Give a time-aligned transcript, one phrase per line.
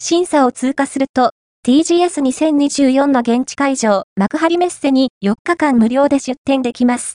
[0.00, 1.32] 審査を通過すると、
[1.66, 7.06] TGS2024 の現地会場、幕張メッセに4日間無料で出展できます。